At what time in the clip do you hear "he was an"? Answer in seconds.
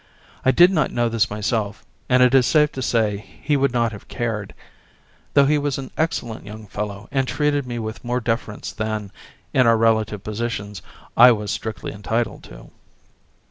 5.45-5.91